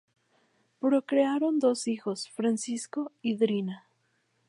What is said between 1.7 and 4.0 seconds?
hijos: Francisco y Drina.